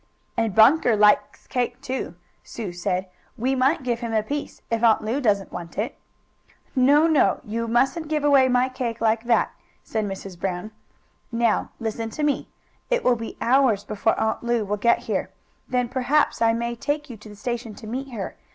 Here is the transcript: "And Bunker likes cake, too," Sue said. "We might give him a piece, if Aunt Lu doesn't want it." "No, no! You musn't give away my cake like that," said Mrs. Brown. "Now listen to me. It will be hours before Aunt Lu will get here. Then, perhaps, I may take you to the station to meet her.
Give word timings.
"And 0.35 0.55
Bunker 0.55 0.95
likes 0.95 1.45
cake, 1.45 1.79
too," 1.79 2.15
Sue 2.43 2.73
said. 2.73 3.07
"We 3.37 3.53
might 3.53 3.83
give 3.83 3.99
him 3.99 4.13
a 4.15 4.23
piece, 4.23 4.63
if 4.71 4.81
Aunt 4.83 5.03
Lu 5.03 5.21
doesn't 5.21 5.51
want 5.51 5.77
it." 5.77 5.95
"No, 6.75 7.05
no! 7.05 7.39
You 7.43 7.67
musn't 7.67 8.07
give 8.07 8.23
away 8.23 8.47
my 8.47 8.67
cake 8.67 8.99
like 8.99 9.25
that," 9.25 9.51
said 9.83 10.05
Mrs. 10.05 10.39
Brown. 10.39 10.71
"Now 11.31 11.69
listen 11.79 12.09
to 12.17 12.23
me. 12.23 12.49
It 12.89 13.03
will 13.03 13.15
be 13.15 13.37
hours 13.41 13.83
before 13.83 14.19
Aunt 14.19 14.41
Lu 14.41 14.65
will 14.65 14.75
get 14.77 14.97
here. 15.05 15.29
Then, 15.69 15.87
perhaps, 15.87 16.41
I 16.41 16.51
may 16.53 16.73
take 16.73 17.07
you 17.07 17.17
to 17.17 17.29
the 17.29 17.35
station 17.35 17.75
to 17.75 17.85
meet 17.85 18.09
her. 18.09 18.35